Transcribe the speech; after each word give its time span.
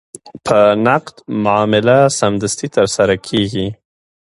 په 0.45 0.59
نقد 0.85 1.15
معامله 1.43 1.97
سمدستي 2.19 2.67
ترسره 2.77 3.15
کېږي. 3.27 3.67